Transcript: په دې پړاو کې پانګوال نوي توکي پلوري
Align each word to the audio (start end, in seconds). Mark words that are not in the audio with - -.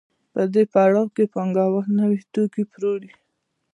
په 0.33 0.41
دې 0.53 0.63
پړاو 0.73 1.13
کې 1.15 1.23
پانګوال 1.33 1.87
نوي 1.99 2.19
توکي 2.33 2.63
پلوري 2.71 3.11